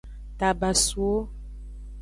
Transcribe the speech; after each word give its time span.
Tabasuwo. 0.39 1.21